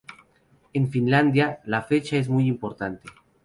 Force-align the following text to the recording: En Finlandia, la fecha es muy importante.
En 0.73 0.89
Finlandia, 0.89 1.59
la 1.63 1.83
fecha 1.83 2.17
es 2.17 2.27
muy 2.27 2.47
importante. 2.47 3.07